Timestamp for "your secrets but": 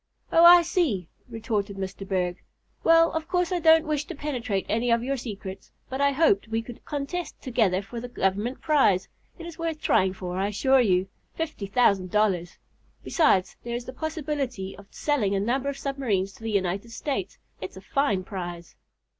5.03-6.01